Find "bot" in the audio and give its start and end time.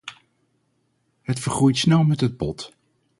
2.37-2.73